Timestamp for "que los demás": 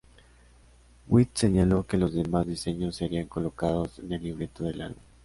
1.85-2.47